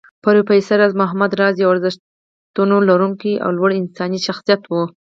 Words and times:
پروفېسر 0.25 0.75
راز 0.81 0.93
محمد 1.01 1.31
راز 1.39 1.55
يو 1.61 1.69
ارزښتونه 1.73 2.75
لرونکی 2.89 3.33
او 3.43 3.49
لوړ 3.57 3.69
انساني 3.81 4.19
شخصيت 4.27 4.61
و 4.67 4.73